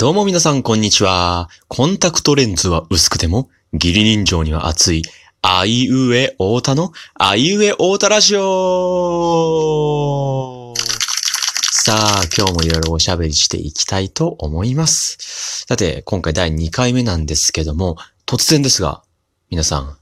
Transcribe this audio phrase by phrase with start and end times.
[0.00, 1.48] どうも皆さんこんにちは。
[1.66, 5.02] コンタクトレンズは薄くても、義理人情には熱い、
[5.42, 8.42] あいうえおうたの、あいうえおうたラジオ
[11.72, 15.64] さあ、今日もいろいろおしゃべりしていきたいと思います。
[15.66, 19.02] さて、今回第2回目なんですけども、突然ですが、
[19.50, 19.98] 皆さん、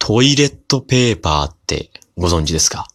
[0.00, 2.88] トイレットペーパーってご存知ですか？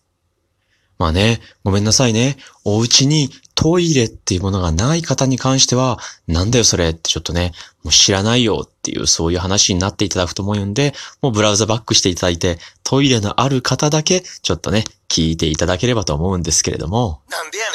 [0.97, 2.35] まあね、ごめんなさいね。
[2.65, 3.29] お家に
[3.61, 7.51] トイレっていうものがない方に関しては、なんだよそれってちょっとね、
[7.83, 17.73] もう知らないよっていうそういう話になっていただくと思うんで、もうブラウザバックしていただいて、トイレのある方だけちょっとね、聞いていただければと思うんですけれども、なんでやねん。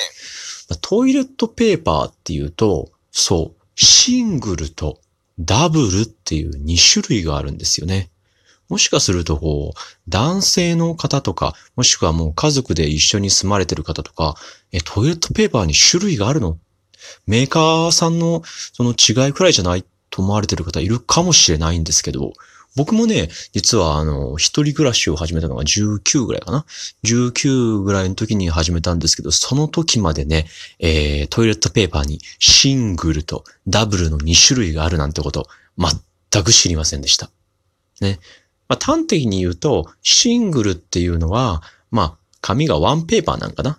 [0.70, 5.02] まあトイレットペーパーっていうと、そう、シングルと
[5.38, 8.08] ダブルっていう2種類があるんですよね。
[8.74, 9.78] もしかすると、こう、
[10.08, 14.34] 男性の方とか、もしくはもう家族で一緒に住まれてる方とか、
[14.72, 16.58] え、トイレットペーパーに種類があるの？
[17.28, 19.84] メーカーさんのその違いくらいじゃない？
[20.10, 22.32] と思われてる方いるかもしれないんですけど、
[22.74, 26.66] 僕もね、実はあの、一人暮らしを始めたのが19ぐらいかな
[27.04, 30.46] ？19ぐらいの時に始めたんですけど、その時までね、
[30.80, 35.46] えー、トイレットペーパーにシングルとダブルの2種類があるなんてこと、
[35.78, 37.30] 全く知りませんでした。
[38.00, 38.18] ね。
[38.68, 43.78] まあ、端的に言うと、シングルっていうのは、まあ、紙がワンペーパーなんかな。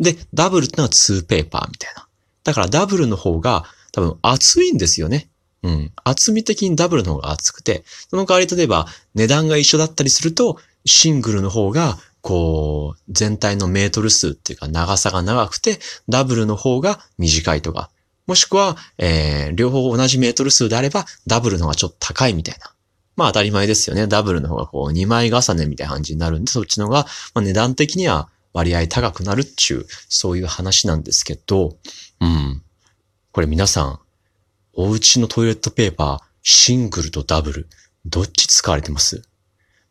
[0.00, 2.06] で、ダブルってのはツーペーパーみたいな。
[2.44, 5.28] だからダブルの方が多分厚いんですよね。
[5.62, 5.92] うん。
[6.04, 17.90] 厚み的にダブルの方が厚くて、その代わり例えば値段が一緒だったりすると、シングルの方が、こう、全体のメートル数っていうか長さが長くて、ダブルの方が短いとか。
[18.26, 22.73] もしくは、えー、両方同じメートル数であれば、ダブルの方がちょっと高いみたいな。
[23.16, 24.06] まあ当たり前ですよね。
[24.06, 31.76] ダブルの方がこう2枚重ねみたいな感じになるんで、そっちの方が、まあ、値段的には割合高くなるっちゅう、そういう話なんですけど、
[32.20, 32.62] うん。
[33.32, 33.98] これ皆さん、
[34.74, 37.68] お家のトイレットペーパー、シングルとダブル、
[38.04, 39.22] どっち使われてます？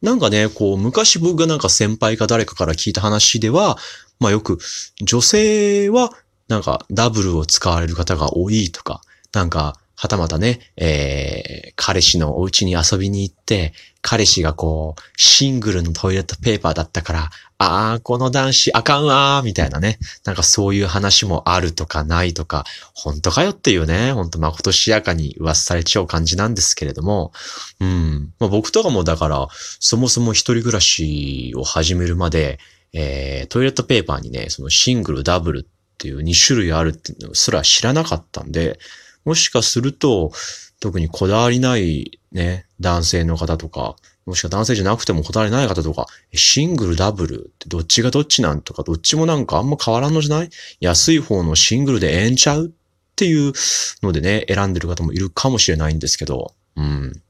[0.01, 3.77] なんかね、こう、昔僕がなんか先輩か誰かから聞いた話では、
[4.19, 4.59] まあよく、
[5.01, 6.11] 女性は
[6.47, 9.01] なんかダブルを使われる方が多いとか、
[9.33, 19.99] なんか、はたまたね、えー、彼氏のお家に遊びに行って、彼氏がこう、シングルのトイレットペーパーだったから、あー、この男子あかんわー、みたいなね。
[20.25, 27.31] なんかそういう話もあるとかないとか、本当かよっていうね、本当まことしやかに噂されちゃう感じなんですけれども、
[27.79, 28.33] うん。
[28.39, 29.47] まあ、僕とかもだから、
[29.79, 32.59] そもそも一人暮らしを始めるまで、
[32.93, 38.79] えー、トイレットペーパーにね、そのシングル、ダブルっていう2種類あるっていうのすら知らなかったんで、
[39.25, 40.31] もしかすると、
[40.79, 43.95] 特にこだわりないね、男性の方とか、
[44.25, 50.49] もしくは男性じゃなくてもこだわりない方とか、シングル、ダブルってどっちがどっちなんとか、どっちもなんかあんま変わらんのじゃない？
[50.79, 52.67] 安い方のシングルでええんちゃう？
[52.67, 52.71] っ
[53.15, 53.53] ていう
[54.01, 57.21] のでね、選んでる方もいるかもしれないんですけど、うん。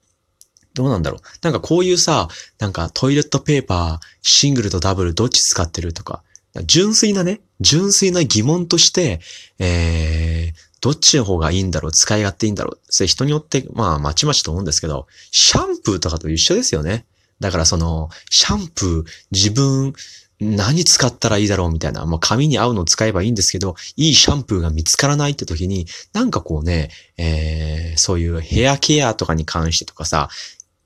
[0.73, 1.21] どうなんだろう？
[1.41, 2.27] なんかこういうさ、
[2.59, 6.23] なんかトイレットペーパー、シングルとダブルどっち使ってるとか、
[6.65, 9.19] 純粋なね、純粋な疑問として、
[9.59, 17.05] えー、どっちの方がいいんだろう使い勝手いいんだろうそれ人によって、まあ、まちまちと思うんですけど、シャンプーとかと一緒ですよね。
[17.39, 19.94] だからその、シャンプー、自分、
[20.41, 30.27] 何使ったらいいだろうみたいな、もう髪に合うのを使えばいいんですけど、いいシャンプーが見つからないって時に、なんかこうね、えー、そういうヘアケアとかに関してとかさ、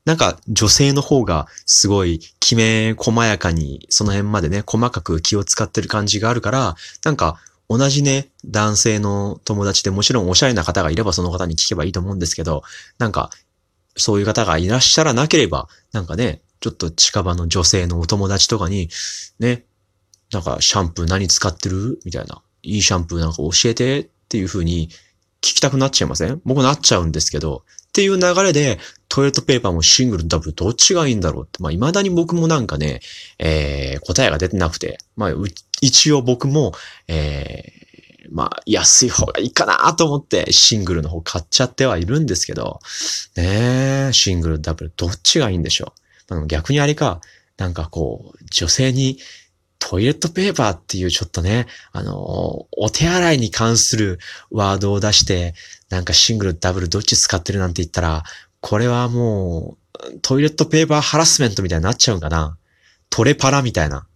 [0.06, 12.63] なんか女性の方がすごいきめ細やかにその辺までね、細かく気を使ってる感じがあるから、なんか同じね、男性の友達でもちろんおしゃれな方がいればその方に聞けばいいと思うんですけど、
[12.97, 13.29] なんか
[13.95, 18.89] そういう方がいらっしゃらなければ、なんかね、ちょっと近場の女性のお友達とかに、
[19.39, 19.66] ね、
[20.31, 22.00] なんかシャンプー何使ってる？
[22.05, 22.41] みたいな。
[22.63, 24.89] いいシャンプーなんか教えてっていう風に
[25.41, 26.41] 聞きたくなっちゃいません？
[26.45, 28.79] 僕なっちゃうんですけど、っていう流れで、
[29.09, 32.99] トイレットペーパーもシングル、ダブル、どっちがいいんだろうって、まあ、未だに僕もなんかね、
[33.39, 35.34] えー、答えが出てなくて、まあ、
[35.82, 36.74] 一応僕も、
[37.08, 42.79] えー、まあ、安い方がいいかなと思って、シングルの方買っちゃってはいるんですけど、
[43.35, 45.94] ね、シングル、ダブル、どっちがいいんでしょ
[46.29, 46.35] う？
[46.35, 47.22] まあ、逆にあれか、
[47.58, 49.20] なんかこう、女性に、
[49.79, 54.18] トイレットペーパーっていうちょっとね、あの、お手洗いに関する
[54.50, 55.53] ワードを出して、
[55.90, 58.23] なんかシングル、ダブルどっち使ってるなんて言ったら、
[58.59, 62.58] これはもう、トイレットペーパーハラスメントみたいになっちゃうんかな。
[63.12, 64.07] トレパラみたいな。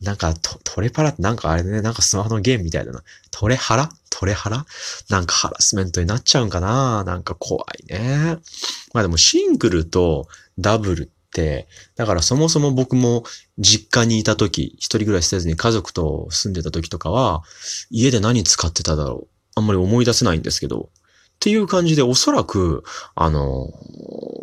[0.00, 3.02] なんかト、トレパラってなんかあれね、なんかスマホのゲームみたいだな。
[3.30, 3.90] トレハラ？
[4.08, 4.64] トレハラ？
[5.08, 7.04] なんかハラスメントになっちゃうんかな？
[7.04, 8.38] なんか怖いね。
[8.94, 10.26] まあでもシングルと
[10.58, 13.24] ダブルって、だからそもそも僕も
[13.58, 17.42] 実家にいた時、一人暮らしせずに家族と住んでた時とかは、
[17.90, 19.28] 家で何使ってただろう。
[19.56, 20.88] あんまり思い出せないんですけど、っ
[21.40, 23.68] ていう感じで、おそらく、あの、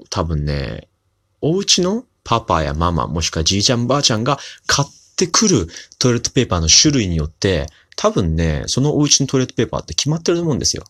[0.10, 0.88] 多分ね、
[1.42, 4.88] お家のパパやママ、もしくはじいちゃんばあちゃんが買っ
[5.18, 5.68] てくる
[6.00, 7.68] トイレットペーパーの種類によって、
[7.98, 10.84] 多分ね、そのお家のトイレットペーパーって決まってると思うんですよ。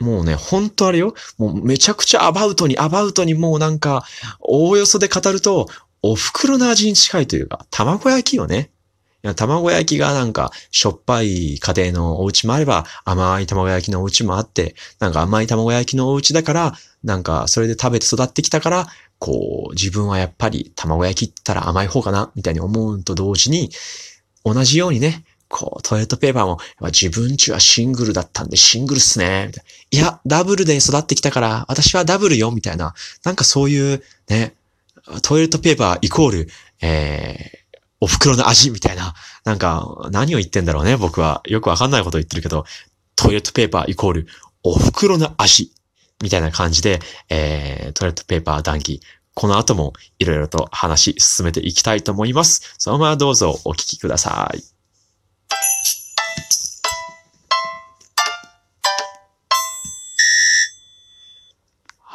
[0.00, 1.14] もうね、ほんとあれよ。
[1.38, 4.04] もうめちゃくちゃアバウトに、アバウトにもうなんか、
[4.40, 5.68] おおよそで語ると、
[6.02, 8.70] お袋の味に近いというか、卵焼きよね。
[9.24, 18.86] いや卵焼きがなんか、しょっぱい家庭のお家もあれば、甘い卵焼きのお家もあって、なんか甘い卵焼きのお家だから、なんかそれで食べて育ってきたから、
[19.18, 23.70] こう、自分はやっぱり卵焼きったら甘い方かな、みたいに思うと同時に、
[24.44, 29.50] 同じようにね、こう、トイレットペーパーも、自分ちはシングルだったんでシングルっすね。
[29.90, 32.94] いや、ダブルで育ってきたから、私はダブルよ、みたいな。
[33.24, 34.54] なんかそういう、ね、
[35.22, 36.48] トイレットペーパーイコール、
[36.82, 39.14] えー、お袋の味みたいな。
[39.44, 41.42] なんか、何を言ってんだろうね、僕は。
[41.46, 42.66] よくわかんないこと言ってるけど、
[43.16, 44.28] トイレットペーパーイコール、
[44.62, 45.72] お袋の味。
[46.22, 49.00] みたいな感じで、えー、トイレットペーパー談義。
[49.34, 52.74] この後もいろいろと話進めていきたいと思います。
[52.78, 54.62] そのままどうぞお聞きください。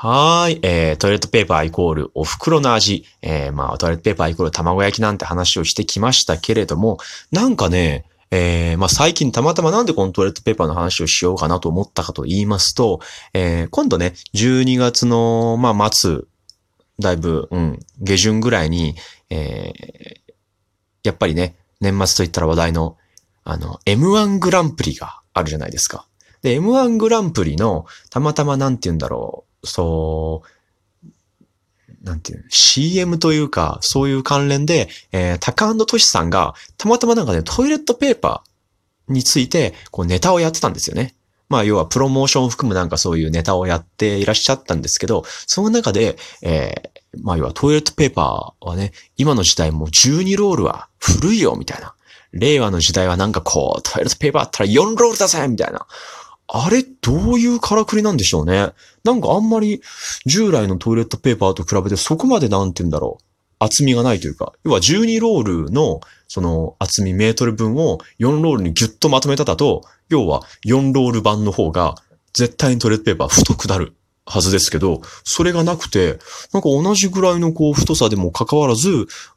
[0.06, 0.60] はい。
[0.64, 3.06] えー、トイレットペーパーイコールお袋の味。
[3.22, 6.98] えー、まあ、トイレットペーパーイコール卵焼きなんて話をしてきましたけれども、
[7.32, 8.04] なんかね、
[8.36, 13.00] えー、まあ、最近たまたまなんでこのトイレットペーパーの話をしようかなと思ったかと言いますと、
[13.36, 16.22] えー、今度ね、12月の、まあ、末、
[16.98, 18.96] だいぶ、うん、下旬ぐらいに、
[19.30, 20.32] えー、
[21.04, 22.98] やっぱりね、年末と言ったら話題の、
[23.44, 26.08] あの、M1 グランプリがあるじゃないですか。
[26.42, 30.48] で、M1 グランプリの、たまたまなんて言うんだろう、そう、
[32.04, 41.16] なんていう、CM というか、そういう関連で、えー、タカトシさんが、たまたまなんかね、トイレットペーパーについて、こうネタをやってたんですよね。
[41.50, 51.94] まあ、要はプロモーションを含むなんかそういうネタをやっていらっしゃったんですけど、その中で、えー、まあ、要はトイレットペーパーはね、今の時代もう12ロールは古いよ、みたいな。
[52.34, 55.86] 令和の時代はなんかこう、トイレットペーパーあったら4ロールだぜみたいな。
[56.48, 58.74] あれ、どういうからくりなんでしょうね。
[59.04, 59.82] なんかあんまり
[60.26, 63.26] 従来のトイレットペーパーと比べてそこまでなんて言うんだろう。
[63.60, 71.96] 厚みがないというか、要は12ロールのその厚みメートル分を4ロールにギュッとまとめただと、要は4ロール版の方が
[72.34, 73.94] 絶対にトイレットペーパー太くなる
[74.26, 76.20] はずですけど、それがなくて、
[76.52, 78.90] なんか同じぐらいのこう太さでも関わらず、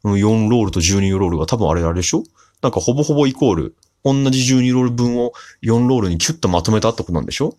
[0.03, 2.23] 4ロールと12ロールが多分あれあれでしょ？
[2.61, 5.33] なんかほぼほぼイコール同じ12ロール分を
[5.63, 7.57] 4ロールにキュッとまとめたってことなんでしょ？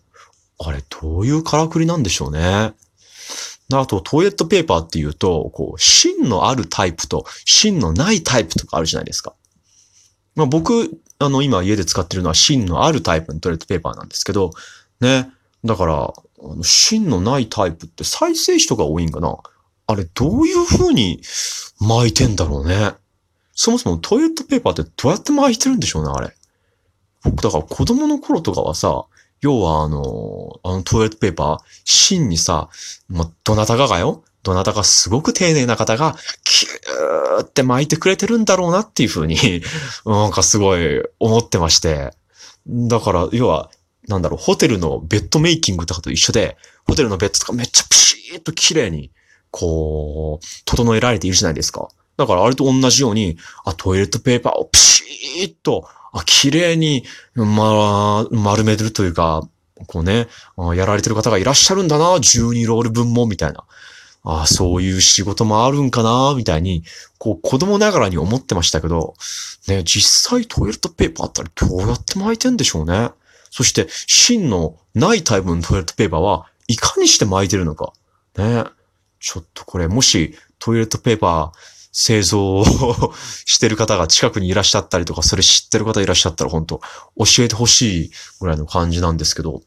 [0.59, 2.73] あれ、どういうからくりなんでしょうね。
[3.71, 9.35] あと、トイレットペーパーっていうと、こう、芯のあるタイプと芯のないタイプとかあるじゃないですか。
[10.35, 14.51] まあ僕、あの、今家で使ってるのは芯のあるタイプのトイレットペーパーなんですけど、
[15.01, 15.29] ね。
[15.63, 19.37] だから、あの芯のないタイプって再生紙とか多いんかな？
[19.87, 21.21] あれ、どういう風に
[21.79, 22.93] 巻いてんだろうね。
[23.61, 26.33] そもそもトイレットペーパーってどうやって巻いてるんでしょうね、あれ。
[27.25, 29.03] 僕、だから子供の頃とかはさ、
[29.41, 32.69] 要はあの、あのトイレットペーパー、芯にさ、
[33.09, 36.15] まあ、どなたかがよ、どなたかすごく丁寧な方が、
[36.45, 39.35] キューって巻いてくれてるんだろうなっていう風に
[40.05, 42.13] なんかすごい思ってまして。
[42.65, 43.71] だから、要は、
[44.07, 46.55] なんだろう、ホテルのベッドメイキングとかと一緒で、
[46.87, 49.11] ホテルのベッドとかめっちゃピシーっと綺麗に、
[49.51, 51.89] こう、整えられているじゃないですか。
[52.19, 59.47] だからあれと同じように、あ、トイレットペーパーをピシーっと、あ、綺麗に、ま、丸めてるというか、
[59.87, 60.27] こうね、
[60.75, 63.63] やられてる方がいらっしゃるんだな、12ロール分も、みたいな。
[64.23, 66.83] あそういう仕事もあるんかな、みたいに、
[67.17, 69.15] こう子供ながらに思ってましたけど、
[69.69, 73.11] ね、実際トイレットペーパーあったらどうやって巻いてんでしょうね。
[73.49, 77.93] そして、芯のないタイプのトイレットペーパーはいかにして巻いてるのか。
[78.37, 78.65] ね。
[79.21, 82.63] ちょっとこれ、もしトイレットペーパー製造
[83.45, 86.79] してる方が近くにいらっしゃったりとか、それ知ってる方いらっしゃったら本当
[87.17, 89.61] 教えてほしいぐらいの感じなんですけど。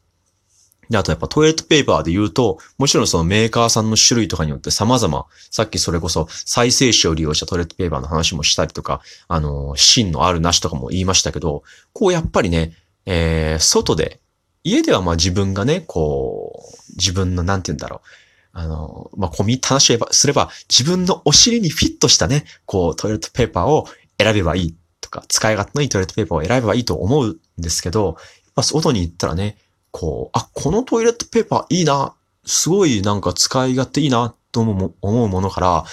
[0.90, 11.62] で、あとやっぱトイレットペーパーで言うと、もちろんそのメーカーさんの種類とかによって様々、さっきそれこそ再生紙を利用したトイレットペーパーの話もしたりとか、あの、芯のあるなしとかも言いましたけど、
[11.92, 12.74] こうやっぱりね、
[13.06, 14.20] えー、外で、
[14.64, 18.08] 家ではまあ自分がね、こう、自分のなんて言うんだろう、
[18.52, 23.86] あの、まあ、込み入った話をすれば、自分のお尻にフィットしたね、こう、トイレットペーパーを
[24.18, 28.16] 選べばいいとか、使い勝手のいいトイレットペーパーを選べばいいと思うんですけど、
[28.54, 29.56] まあ、外に行ったらね、
[29.90, 35.84] こう、あ、このトイレットペーパーいいな、すごいなんか使い勝手いいな、と思う思うものから、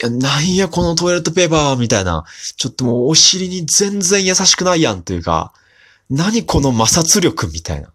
[0.00, 2.24] いや、なんやこのトイレットペーパーみたいな、
[2.56, 5.52] ちょっともうお尻に全然優しくないやんというか、
[6.08, 7.92] 何この摩擦力みたいな。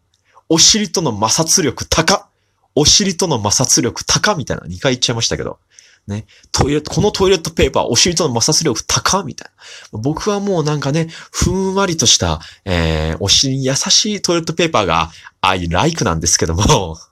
[0.49, 2.27] お尻との摩擦力高
[2.75, 5.59] お尻との摩擦力高みたいな2回言っちゃいましたけど。
[6.07, 6.25] ね。
[6.51, 9.51] トイレ、このトイレットペーパー、お尻との摩擦力高みたい
[9.93, 9.99] な。
[9.99, 15.11] 僕はもうなんかね、ふんわりとした、えー、お尻に優しいトイレットペーパーが、
[15.41, 16.97] I like なんですけども。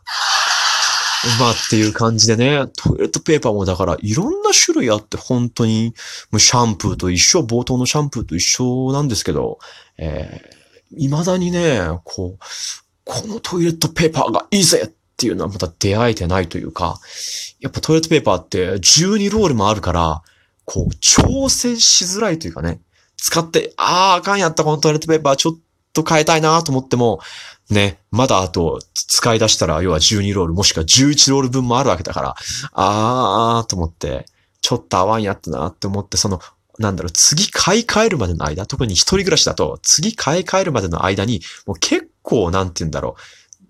[1.38, 5.94] まあっていう感じでね、トイレットペーパーもだからいろんな種類あって本当に、
[6.38, 9.60] シャンプーと一緒、冒頭のシャンプーと一緒なんですけど、
[9.98, 12.44] えー、未だにね、こう、
[13.04, 16.98] このトイレットペーパーがいいぜっていうのはまた出会えてないというか、
[17.60, 20.22] やっぱトイレットペーパーって12ロールもあるから、
[20.64, 22.80] こう、調整しづらいというかね、
[23.18, 25.58] 使って、ああ、あかんやったこのトイレットペーパーちょっ
[25.92, 27.20] と変えたいなと思っても、
[27.70, 32.36] ね、まだあと使い出したら、要は12ロールもしくは11ロール分もあるわけだから、
[32.72, 34.26] あーと思って、
[34.62, 36.40] ちょっと合わんやったなって思って、その、
[36.78, 43.22] なんだろう、次買い替えるまでの間、特に一人暮らしだと、次買い替えるまでの間に、もう結構、なんて言うんだろう、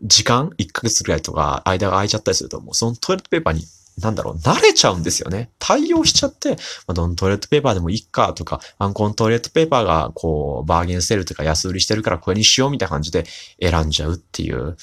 [0.01, 3.63] 時間 ?1 ヶ月ぐらいとか、間が空いちゃったりすると、もうそのトイレットペーパーに
[4.01, 5.51] なんだろう、慣れちゃうんですよね。
[5.59, 6.55] 対応しちゃって、ま
[6.89, 13.25] あ、どのトイレットペーパーでもいいかとか、アンコントイレットペーパーがこう、バーゲンセールとか安売りしてるからこれにしようみたいな感じで
[13.61, 14.77] 選んじゃうっていう。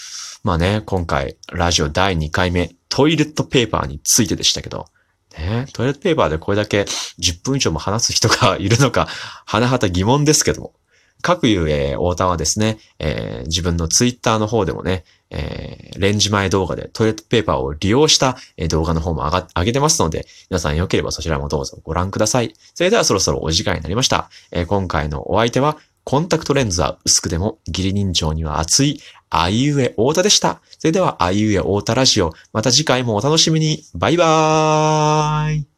[0.45, 4.87] まあね、今回、ラジオ第2回目、トイレットペーパーについてでしたけど、
[5.39, 9.09] ね、トイレットペーパーでこれだけ10分以上も話す人がいるのか、
[9.47, 10.75] 甚だ疑問ですけども。
[11.27, 18.37] 各いう、えー、太田はですね、えー、自分のツイッターの方でもね、えー、レンジ前動画でトイレットペーパーを利用した、
[18.69, 22.55] 動画の方も上が、上げてますので、皆さんよければそちらもどうぞご覧ください。
[22.75, 24.31] それではそろそろお時間になりました。
[24.53, 30.61] えー、今回のお相手は、コンタクトレンズは薄くでも義理人情には熱い、あいうえ太田でした。
[30.79, 32.33] それでは、あいうえ太田ラジオ。
[32.53, 33.83] また次回もお楽しみに。
[33.97, 35.76] バイバーイ。